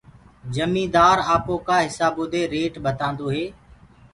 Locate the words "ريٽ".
2.53-2.73